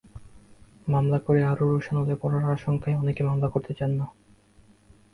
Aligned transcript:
মামলা 0.87 1.19
করে 1.19 1.41
আরও 1.43 1.65
রোষানলে 1.71 2.15
পড়ার 2.21 2.43
আশঙ্কায় 2.53 2.99
অনেকে 2.99 3.21
মামলা 3.23 3.47
করতে 3.49 3.71
চান 3.73 3.91
না। 3.99 4.05